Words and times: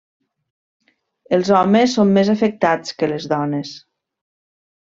Els 1.37 1.51
homes 1.59 1.93
són 1.99 2.15
més 2.17 2.33
afectats 2.35 2.99
que 3.03 3.13
les 3.15 3.31
dones. 3.37 3.79